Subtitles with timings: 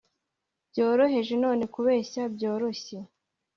[0.69, 2.97] byoroheje, none kubeshya byoroshye